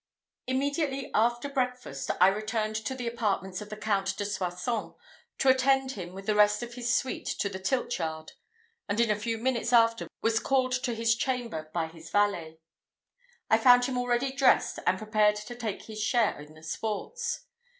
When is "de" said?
4.17-4.25